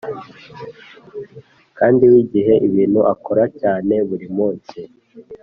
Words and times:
kandi 1.77 2.01
wige 2.11 2.43
ibintu 2.67 2.99
akora 3.13 3.43
cyane 3.59 3.93
buri 4.07 4.27
munsi 4.37 4.79